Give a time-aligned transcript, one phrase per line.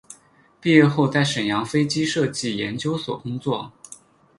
[0.59, 3.71] 毕业后在沈阳飞机设计研究所工作。